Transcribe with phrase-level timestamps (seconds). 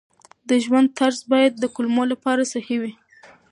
[0.49, 2.93] د ژوند طرز باید د کولمو لپاره صحي وي.